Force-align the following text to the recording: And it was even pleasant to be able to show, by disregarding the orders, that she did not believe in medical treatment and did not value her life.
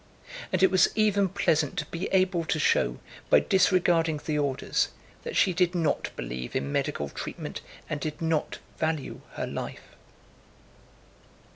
And 0.51 0.63
it 0.63 0.71
was 0.71 0.89
even 0.95 1.29
pleasant 1.29 1.77
to 1.77 1.85
be 1.85 2.07
able 2.07 2.43
to 2.45 2.57
show, 2.57 2.97
by 3.29 3.39
disregarding 3.39 4.19
the 4.25 4.35
orders, 4.39 4.87
that 5.21 5.35
she 5.35 5.53
did 5.53 5.75
not 5.75 6.09
believe 6.15 6.55
in 6.55 6.71
medical 6.71 7.07
treatment 7.09 7.61
and 7.87 7.99
did 7.99 8.19
not 8.19 8.57
value 8.79 9.21
her 9.33 9.45
life. 9.45 9.95